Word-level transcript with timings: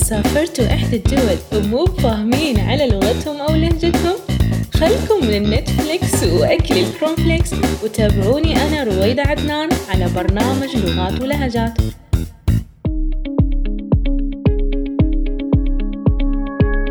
سافرتوا 0.00 0.66
إحدى 0.66 0.96
الدول 0.96 1.38
ومو 1.54 1.86
فاهمين 1.86 2.60
على 2.60 2.86
لغتهم 2.86 3.36
أو 3.36 3.54
لهجتهم؟ 3.54 4.16
خلكم 4.74 5.26
من 5.26 5.50
نتفليكس 5.50 6.24
وأكل 6.24 6.78
ال 6.78 6.85
corn 6.85 7.12
flakes 7.12 7.52
وتابعوني 7.84 8.56
أنا 8.56 8.84
رويدة 8.84 9.22
عدنان 9.22 9.68
على 9.90 10.08
برنامج 10.16 10.76
لغات 10.76 11.22
ولهجات 11.22 11.72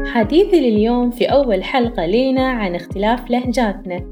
حديثي 0.05 0.69
لليوم 0.69 1.11
في 1.11 1.25
أول 1.25 1.63
حلقة 1.63 2.05
لينا 2.05 2.47
عن 2.47 2.75
اختلاف 2.75 3.29
لهجاتنا 3.31 4.05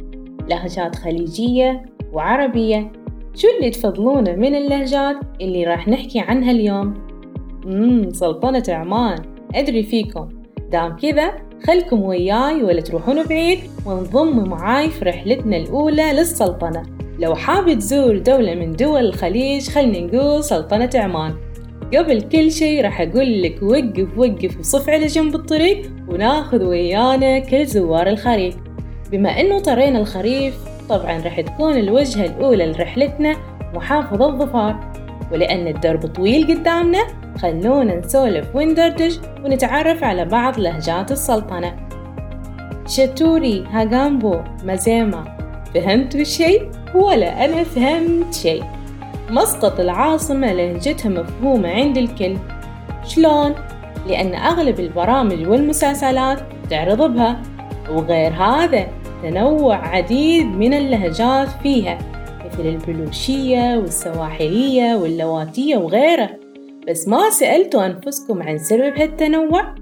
لهجات 0.49 0.95
خليجية 0.95 1.85
وعربية 2.13 2.91
شو 3.35 3.47
اللي 3.57 3.69
تفضلونه 3.69 4.31
من 4.35 4.55
اللهجات 4.55 5.15
اللي 5.41 5.63
راح 5.63 5.87
نحكي 5.87 6.19
عنها 6.19 6.51
اليوم؟ 6.51 7.06
مم 7.65 8.09
سلطنة 8.13 8.63
عمان. 8.69 9.17
أدري 9.55 9.83
فيكم. 9.83 10.29
دام 10.71 10.95
كذا 10.95 11.31
خلكم 11.67 12.01
وياي 12.01 12.63
ولا 12.63 12.81
تروحون 12.81 13.23
بعيد 13.23 13.59
وانضموا 13.85 14.47
معاي 14.47 14.89
في 14.89 15.05
رحلتنا 15.05 15.57
الأولى 15.57 16.13
للسلطنة. 16.13 16.83
لو 17.19 17.35
حاب 17.35 17.73
تزور 17.73 18.17
دولة 18.17 18.55
من 18.55 18.71
دول 18.71 19.05
الخليج 19.05 19.69
خلنا 19.69 19.99
نقول 19.99 20.43
سلطنة 20.43 20.89
عمان. 20.95 21.33
قبل 21.95 22.21
كل 22.21 22.51
شي 22.51 22.81
راح 22.81 23.01
أقول 23.01 23.41
لك 23.41 23.63
وقف 23.63 24.17
وقف 24.17 24.59
وصف 24.59 24.89
على 24.89 25.05
جنب 25.05 25.35
الطريق 25.35 25.91
وناخذ 26.09 26.63
ويانا 26.63 27.39
كل 27.39 27.65
زوار 27.65 28.07
الخريف. 28.07 28.55
بما 29.11 29.29
إنه 29.41 29.59
طرينا 29.59 29.99
الخريف 29.99 30.55
طبعا 30.89 31.21
راح 31.21 31.41
تكون 31.41 31.77
الوجهة 31.77 32.25
الأولى 32.25 32.65
لرحلتنا 32.65 33.35
محافظة 33.73 34.37
ظفار 34.37 34.91
ولأن 35.31 35.67
الدرب 35.67 36.05
طويل 36.07 36.55
قدامنا 36.55 37.07
خلونا 37.41 37.95
نسولف 37.95 38.55
وندردش 38.55 39.19
ونتعرف 39.45 40.03
على 40.03 40.25
بعض 40.25 40.59
لهجات 40.59 41.11
السلطنة 41.11 41.75
شتوري 42.87 43.65
هاغامبو 43.71 44.39
مزيما 44.63 45.37
فهمتوا 45.73 46.23
شي؟ 46.23 46.59
ولا 46.95 47.45
أنا 47.45 47.63
فهمت 47.63 48.33
شي 48.33 48.61
مسقط 49.29 49.79
العاصمة 49.79 50.53
لهجتها 50.53 51.09
مفهومة 51.09 51.69
عند 51.69 51.97
الكل 51.97 52.37
شلون؟ 53.05 53.55
لأن 54.07 54.35
أغلب 54.35 54.79
البرامج 54.79 55.47
والمسلسلات 55.47 56.39
تعرض 56.69 57.13
بها 57.13 57.41
وغير 57.89 58.33
هذا 58.33 58.87
تنوع 59.23 59.75
عديد 59.75 60.45
من 60.45 60.73
اللهجات 60.73 61.47
فيها 61.63 61.97
مثل 62.57 62.67
البلوشية 62.67 63.77
والسواحلية 63.77 64.95
واللواتية 64.95 65.77
وغيرها. 65.77 66.37
بس 66.87 67.07
ما 67.07 67.29
سألتوا 67.29 67.85
أنفسكم 67.85 68.43
عن 68.43 68.57
سبب 68.57 68.97
هالتنوع؟ 68.97 69.75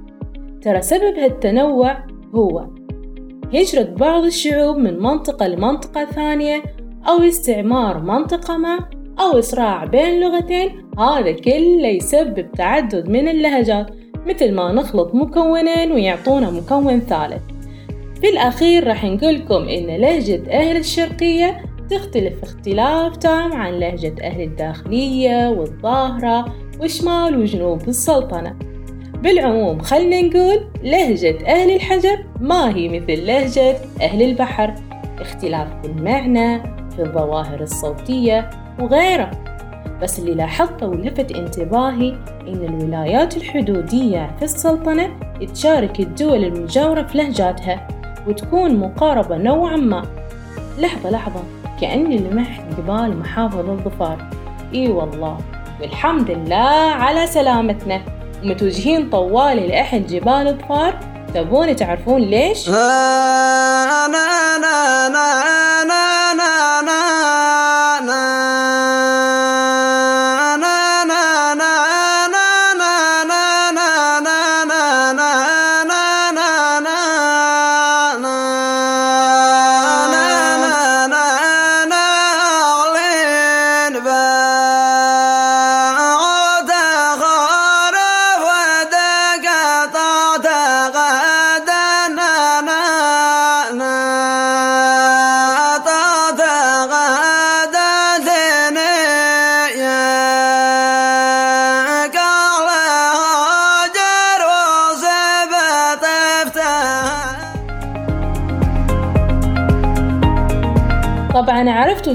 ترى 0.62 0.82
سبب 0.82 1.18
هالتنوع 1.18 1.98
هو 2.36 2.66
هجرة 3.54 3.84
بعض 3.84 4.24
الشعوب 4.24 4.78
من 4.78 5.00
منطقة 5.00 5.48
لمنطقة 5.48 6.06
ثانية 6.06 6.64
أو 7.08 7.18
استعمار 7.18 8.00
منطقة 8.00 8.58
ما 8.58 8.80
أو 9.20 9.40
إصراع 9.40 9.86
بين 9.86 10.20
لغتين. 10.20 10.86
هذا 11.00 11.32
كله 11.32 11.88
يسبب 11.88 12.52
تعدد 12.52 13.10
من 13.10 13.28
اللهجات 13.28 13.88
مثل 14.26 14.54
ما 14.54 14.72
نخلط 14.72 15.16
مكونين 15.16 15.92
ويعطونا 15.92 16.52
مكون 16.52 17.00
ثالث. 17.00 17.42
في 18.22 18.30
الأخير 18.30 18.88
راح 18.88 19.06
نقولكم 19.06 19.68
إن 19.70 19.86
لهجة 19.86 20.52
أهل 20.52 20.78
الشرقية 20.78 21.65
تختلف 21.90 22.44
اختلاف 22.44 23.18
تام 23.18 23.54
عن 23.54 23.74
لهجة 23.74 24.16
أهل 24.24 24.42
الداخلية 24.42 25.50
والظاهرة 25.50 26.46
وشمال 26.82 27.38
وجنوب 27.38 27.88
السلطنة. 27.88 28.56
بالعموم 29.24 29.80
خلنا 29.80 30.22
نقول 30.22 30.68
لهجة 30.84 31.38
أهل 31.48 31.76
الحجر 31.76 32.26
ما 32.40 32.76
هي 32.76 32.90
مثل 32.90 33.26
لهجة 33.26 33.78
أهل 34.02 34.22
البحر. 34.22 34.76
اختلاف 35.20 35.68
في 35.82 35.88
المعنى 35.88 36.64
في 36.90 37.00
الظواهر 37.00 37.62
الصوتية 37.62 38.50
وغيره. 38.80 39.32
بس 40.02 40.20
اللي 40.20 40.34
لاحظته 40.34 40.88
ولفت 40.88 41.32
انتباهي 41.32 42.10
إن 42.48 42.66
الولايات 42.66 43.38
الحدودية 43.38 44.36
في 44.38 44.46
السلطنة 44.46 45.20
تشارك 45.54 46.00
الدول 46.00 46.44
المجاورة 46.44 47.04
في 47.04 47.18
لهجاتها 47.18 47.88
وتكون 48.28 48.80
مقاربة 48.80 49.38
نوعا 49.38 49.76
ما. 49.76 50.04
لحظة 50.80 51.10
لحظة. 51.10 51.65
كأني 51.82 52.18
لمحت 52.18 52.62
جبال 52.78 53.20
محافظة 53.20 53.72
الظفار 53.72 54.30
إي 54.74 54.88
والله. 54.88 55.38
والحمد 55.82 56.32
لله 56.32 56.92
على 56.92 57.28
سلامتنا. 57.28 58.02
ومتوجهين 58.44 59.10
طوالي 59.10 59.68
لأحد 59.68 60.08
جبال 60.08 60.48
الظفار؟ 60.48 61.00
تبون 61.34 61.76
تعرفون 61.76 62.22
ليش؟ 62.22 62.70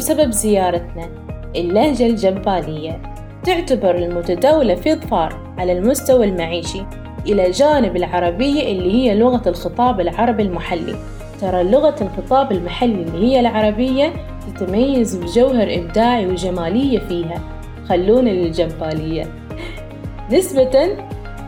طبعا 0.01 0.11
عرفتوا 0.11 0.25
سبب 0.25 0.31
زيارتنا. 0.31 1.09
اللهجة 1.57 2.07
الجبالية 2.07 3.03
تعتبر 3.45 3.95
المتداولة 3.95 4.75
في 4.75 4.95
ظفار 4.95 5.55
على 5.59 5.73
المستوى 5.73 6.27
المعيشي 6.27 6.83
إلى 7.27 7.51
جانب 7.51 7.97
العربية 7.97 8.73
اللي 8.73 8.93
هي 8.93 9.15
لغة 9.15 9.49
الخطاب 9.49 10.01
العربي 10.01 10.43
المحلي. 10.43 10.95
ترى 11.41 11.63
لغة 11.63 11.95
الخطاب 12.01 12.53
المحلي 12.53 13.03
اللي 13.03 13.27
هي 13.27 13.41
العربية 13.41 14.13
تتميز 14.47 15.17
بجوهر 15.17 15.75
إبداعي 15.75 16.27
وجمالية 16.27 16.99
فيها. 16.99 17.41
خلونا 17.89 18.31
للجبالية 18.31 19.27
نسبة 20.33 20.97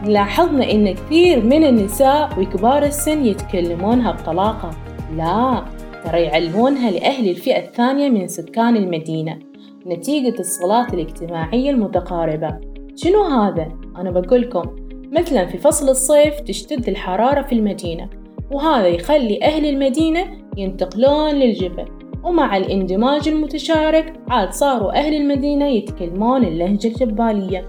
لاحظنا 0.04 0.70
إن 0.70 0.94
كثير 0.94 1.44
من 1.44 1.64
النساء 1.64 2.40
وكبار 2.40 2.82
السن 2.82 3.26
يتكلمونها 3.26 4.12
بطلاقة. 4.12 4.70
لا. 5.16 5.62
ترى 6.04 6.20
يعلمونها 6.20 6.90
لأهل 6.90 7.28
الفئة 7.28 7.66
الثانية 7.66 8.08
من 8.08 8.28
سكان 8.28 8.76
المدينة. 8.76 9.38
نتيجة 9.86 10.40
الصلاة 10.40 10.86
الاجتماعية 10.94 11.70
المتقاربة. 11.70 12.60
شنو 12.96 13.22
هذا؟ 13.22 13.72
أنا 13.96 14.10
بقولكم 14.10 14.76
مثلا 15.12 15.46
في 15.46 15.58
فصل 15.58 15.88
الصيف 15.88 16.40
تشتد 16.40 16.88
الحرارة 16.88 17.42
في 17.42 17.52
المدينة 17.52 18.08
وهذا 18.50 18.86
يخلي 18.86 19.42
أهل 19.42 19.66
المدينة 19.66 20.26
ينتقلون 20.56 21.30
للجبل. 21.30 21.84
ومع 22.24 22.56
الاندماج 22.56 23.28
المتشارك 23.28 24.12
عاد 24.28 24.52
صاروا 24.52 24.98
أهل 24.98 25.14
المدينة 25.14 25.66
يتكلمون 25.66 26.44
اللهجة 26.44 26.88
الجبالية. 26.88 27.66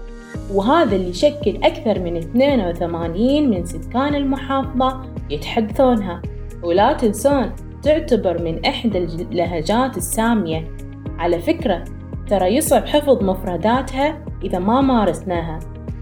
وهذا 0.54 0.96
اللي 0.96 1.08
يشكل 1.08 1.56
أكثر 1.62 2.00
من 2.00 2.16
82 2.16 3.50
من 3.50 3.64
سكان 3.64 4.14
المحافظة 4.14 5.02
يتحدثونها. 5.30 6.22
ولا 6.62 6.92
تنسون 6.92 7.52
تعتبر 7.84 8.42
من 8.42 8.64
إحدى 8.64 8.98
اللهجات 8.98 9.96
السامية. 9.96 10.70
على 11.18 11.38
فكرة 11.38 11.84
ترى 12.28 12.56
يصعب 12.56 12.86
حفظ 12.86 13.22
مفرداتها 13.22 14.18
إذا 14.44 14.58
ما 14.58 14.80
مارسناها. 14.80 15.58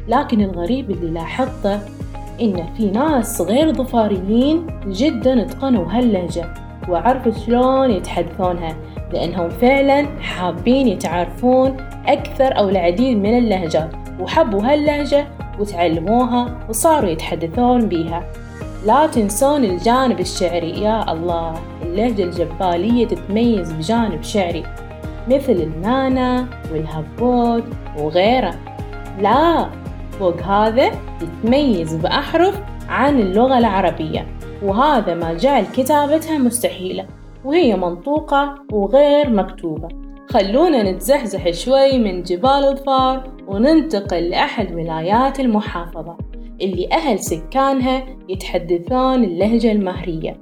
لكن 0.08 0.40
الغريب 0.40 0.90
اللي 0.90 1.10
لاحظته 1.10 1.80
إن 2.40 2.66
في 2.76 2.90
ناس 2.90 3.40
غير 3.40 3.72
ظفاريين 3.72 4.66
جدا 4.86 5.42
اتقنوا 5.42 5.86
هاللهجة 5.88 6.54
وعرفوا 6.88 7.32
شلون 7.32 7.90
يتحدثونها 7.90 8.76
لأنهم 9.12 9.48
فعلا 9.48 10.06
حابين 10.20 10.88
يتعرفون 10.88 11.76
أكثر 12.06 12.58
أو 12.58 12.68
العديد 12.68 13.16
من 13.18 13.38
اللهجات 13.38 13.90
وحبوا 14.20 14.62
هاللهجة 14.62 15.26
وتعلموها 15.58 16.66
وصاروا 16.68 17.10
يتحدثون 17.10 17.88
بيها. 17.88 18.24
لا 18.86 19.06
تنسون 19.06 19.64
الجانب 19.64 20.20
الشعري 20.20 20.82
يا 20.82 21.12
الله. 21.12 21.54
اللهجة 21.82 22.22
الجبالية 22.22 23.06
تتميز 23.06 23.72
بجانب 23.72 24.22
شعري 24.22 24.62
مثل 25.28 25.52
النانا 25.52 26.48
والهبوت 26.72 27.64
وغيره. 27.98 28.54
لا 29.20 29.70
فوق 30.18 30.40
هذا 30.40 30.90
تتميز 31.20 31.94
بأحرف 31.94 32.60
عن 32.88 33.20
اللغة 33.20 33.58
العربية 33.58 34.26
وهذا 34.62 35.14
ما 35.14 35.34
جعل 35.34 35.64
كتابتها 35.64 36.38
مستحيلة 36.38 37.06
وهي 37.44 37.76
منطوقة 37.76 38.54
وغير 38.72 39.30
مكتوبة. 39.30 39.88
خلونا 40.30 40.92
نتزحزح 40.92 41.50
شوي 41.50 41.98
من 41.98 42.22
جبال 42.22 42.64
الظفار 42.64 43.30
وننتقل 43.46 44.30
لأحد 44.30 44.72
ولايات 44.72 45.40
المحافظة. 45.40 46.16
اللي 46.62 46.88
أهل 46.92 47.18
سكانها 47.18 48.06
يتحدثون 48.28 49.24
اللهجة 49.24 49.72
المهرية 49.72 50.36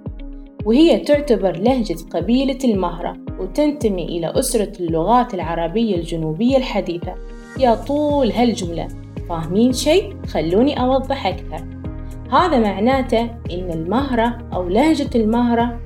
وهي 0.64 0.98
تعتبر 0.98 1.56
لهجة 1.56 1.96
قبيلة 2.10 2.58
المهرة 2.64 3.16
وتنتمي 3.40 4.04
إلى 4.04 4.38
أسرة 4.38 4.72
اللغات 4.80 5.34
العربية 5.34 5.96
الجنوبية 5.96 6.56
الحديثة. 6.56 7.14
يا 7.58 7.74
طول 7.74 8.32
هالجملة. 8.32 8.88
فاهمين 9.28 9.72
شيء؟ 9.72 10.16
خلوني 10.26 10.80
أوضح 10.80 11.26
أكثر. 11.26 11.64
هذا 12.32 12.58
معناته 12.58 13.20
إن 13.50 13.70
المهرة 13.70 14.38
أو 14.52 14.68
لهجة 14.68 15.10
المهرة 15.14 15.80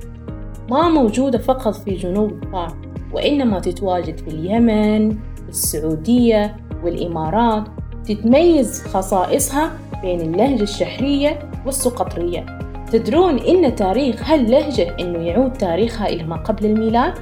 ما 0.69 0.89
موجودة 0.89 1.37
فقط 1.37 1.75
في 1.75 1.95
جنوب 1.95 2.31
الظفار 2.31 2.77
وإنما 3.13 3.59
تتواجد 3.59 4.17
في 4.17 4.27
اليمن 4.27 5.17
والسعودية 5.45 6.55
والإمارات 6.83 7.67
تتميز 8.07 8.83
خصائصها 8.83 9.71
بين 10.01 10.21
اللهجة 10.21 10.63
الشحرية 10.63 11.49
والسقطرية. 11.65 12.45
تدرون 12.91 13.39
إن 13.39 13.75
تاريخ 13.75 14.29
هاللهجة 14.29 14.95
إنه 14.99 15.19
يعود 15.19 15.53
تاريخها 15.53 16.07
إلى 16.07 16.23
ما 16.23 16.35
قبل 16.35 16.65
الميلاد 16.65 17.13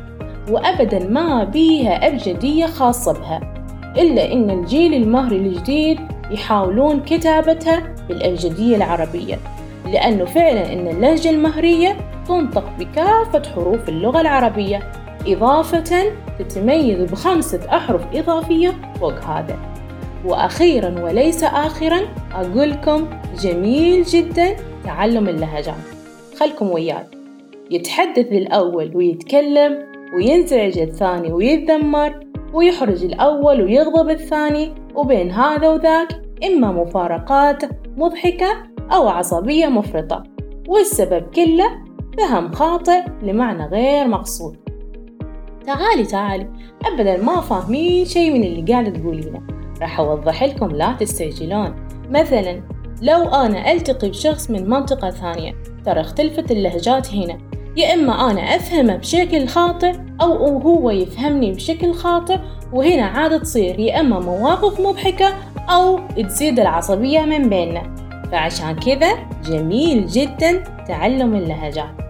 وأبدا 0.50 1.08
ما 1.10 1.44
بيها 1.44 2.08
أبجدية 2.08 2.66
خاصة 2.66 3.14
بها 3.14 3.54
إلا 3.98 4.34
إن 4.34 4.50
الجيل 4.50 4.94
المهري 4.94 5.38
الجديد 5.38 6.00
يحاولون 6.32 7.00
كتابتها 7.00 7.96
بالأبجدية 8.08 8.76
العربية 8.76 9.40
لأنه 9.86 10.26
فعلا 10.26 10.74
إن 10.74 10.88
اللهجة 10.88 11.30
المهرية 11.30 11.98
تنطق 12.28 12.66
بكافة 12.80 13.42
حروف 13.56 13.90
اللغة 13.90 14.22
العربية 14.22 14.92
إضافة 15.28 16.04
تتميز 16.40 17.12
بخمسة 17.12 17.60
أحرف 17.70 18.02
إضافية 18.14 18.74
فوق 19.00 19.20
هذا. 19.24 19.73
وأخيرا 20.26 21.04
وليس 21.04 21.44
آخرا 21.44 22.02
أقول 22.34 22.72
لكم 22.72 23.08
جميل 23.42 24.04
جدا 24.04 24.56
تعلم 24.84 25.30
اللهجات 25.30 25.76
خلكم 26.40 26.72
وياي. 26.72 27.04
يتحدث 27.72 28.32
الأول 28.32 28.96
ويتكلم 28.96 29.80
وينزعج 30.16 30.78
الثاني 30.78 31.34
ويتذمر 31.34 32.20
ويحرج 32.54 33.04
الأول 33.04 33.62
ويغضب 33.62 34.10
الثاني 34.10 34.72
وبين 34.96 35.32
هذا 35.32 35.70
وذاك 35.70 36.22
إما 36.44 36.72
مفارقات 36.72 37.64
مضحكة 37.98 38.64
أو 38.92 39.08
عصبية 39.08 39.68
مفرطة. 39.68 40.24
والسبب 40.68 41.24
كله 41.36 41.70
فهم 42.18 42.52
خاطئ 42.52 43.02
لمعنى 43.24 43.66
غير 43.66 44.08
مقصود. 44.08 44.58
تعالي 45.66 46.06
تعالي 46.06 46.50
أبدا 46.86 47.18
ما 47.18 47.42
فاهمين 47.42 48.06
شي 48.06 48.30
من 48.30 48.44
اللي 48.44 48.74
قاعدة 48.74 48.90
تقولينه. 48.90 49.53
راح 49.82 50.00
أوضح 50.00 50.44
لكم 50.44 50.68
لا 50.68 50.94
تستعجلون. 51.00 51.88
مثلا 52.10 52.62
لو 53.02 53.24
أنا 53.24 53.72
ألتقي 53.72 54.10
بشخص 54.10 54.50
من 54.50 54.70
منطقة 54.70 55.10
ثانية 55.10 55.54
ترى 55.86 56.02
اختلفت 56.02 56.52
اللهجات 56.52 57.14
هنا. 57.14 57.38
يا 57.78 57.94
إما 57.94 58.32
أنا 58.32 58.42
أفهمه 58.42 58.96
بشكل 58.96 59.48
خاطئ 59.48 59.94
أو 60.22 60.60
هو 60.60 60.90
يفهمني 60.90 61.52
بشكل 61.52 61.94
خاطئ 61.94 62.38
وهنا 62.74 63.06
عادة 63.06 63.38
تصير. 63.38 63.80
يا 63.80 64.00
إما 64.00 64.20
مواقف 64.20 64.80
مضحكة 64.80 65.34
أو 65.70 66.00
تزيد 66.08 66.60
العصبية 66.60 67.22
من 67.22 67.50
بيننا. 67.50 67.96
فعشان 68.32 68.76
كذا 68.76 69.16
جميل 69.46 70.08
جدا 70.08 70.64
تعلم 70.88 71.36
اللهجات. 71.36 72.04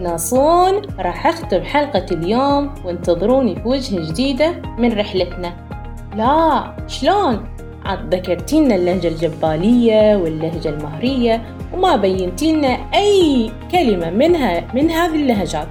ناصون 0.00 0.80
راح 0.98 1.26
أختم 1.26 1.62
حلقة 1.62 2.06
اليوم 2.12 2.74
وانتظروني 2.84 3.54
في 3.54 3.68
وجهة 3.68 4.10
جديدة 4.10 4.62
من 4.78 4.92
رحلتنا. 4.92 5.71
لا 6.16 6.76
شلون؟ 6.86 7.44
عاد 7.84 8.14
ذكرتينا 8.14 8.74
اللهجة 8.74 9.08
الجبالية 9.08 10.16
واللهجة 10.16 10.68
المهرية 10.68 11.56
وما 11.72 11.96
بينتينا 11.96 12.68
أي 12.94 13.50
كلمة 13.70 14.10
منها 14.10 14.74
من 14.74 14.90
هذه 14.90 15.14
اللهجات. 15.14 15.68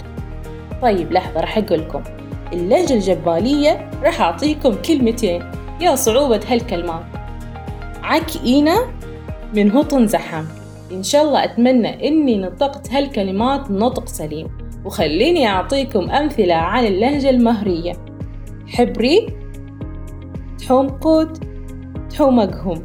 طيب 0.81 1.11
لحظة 1.11 1.41
راح 1.41 1.57
أقولكم. 1.57 2.03
اللهجة 2.53 2.93
الجبالية 2.93 3.89
راح 4.03 4.21
أعطيكم 4.21 4.75
كلمتين. 4.75 5.43
يا 5.81 5.95
صعوبة 5.95 6.41
هالكلمات. 6.47 7.03
عكينا 8.03 8.75
من 9.55 9.71
هطن 9.71 10.07
زحام. 10.07 10.47
إن 10.91 11.03
شاء 11.03 11.23
الله 11.23 11.43
أتمنى 11.43 12.07
إني 12.07 12.37
نطقت 12.37 12.93
هالكلمات 12.93 13.71
نطق 13.71 14.07
سليم. 14.07 14.47
وخليني 14.85 15.47
أعطيكم 15.47 16.11
أمثلة 16.11 16.55
عن 16.55 16.85
اللهجة 16.85 17.29
المهرية. 17.29 17.93
حبري. 18.67 19.40
تحوم 20.61 20.87
قوت 20.87 21.39
تحومقهم 22.09 22.83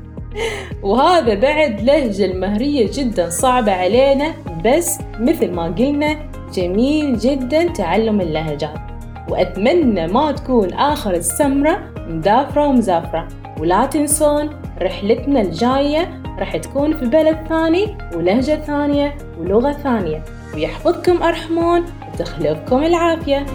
وهذا 0.82 1.34
بعد 1.34 1.80
لهجة 1.80 2.24
المهرية 2.24 2.90
جدا 2.92 3.30
صعبة 3.30 3.72
علينا 3.72 4.34
بس 4.64 4.98
مثل 5.20 5.50
ما 5.50 5.64
قلنا 5.64 6.30
جميل 6.54 7.18
جدا 7.18 7.68
تعلم 7.68 8.20
اللهجات 8.20 8.86
وأتمنى 9.28 10.06
ما 10.06 10.32
تكون 10.32 10.72
آخر 10.72 11.14
السمرة 11.14 11.78
مدافرة 12.08 12.68
ومزافرة. 12.68 13.28
ولا 13.60 13.86
تنسون 13.86 14.50
رحلتنا 14.82 15.40
الجاية 15.40 16.22
راح 16.38 16.56
تكون 16.56 16.96
في 16.96 17.06
بلد 17.06 17.38
ثاني 17.48 17.98
ولهجة 18.14 18.54
ثانية 18.54 19.18
ولغة 19.40 19.72
ثانية. 19.72 20.24
ويحفظكم 20.54 21.22
أرحمون 21.22 21.84
وتخلفكم 22.12 22.84
العافية. 22.84 23.46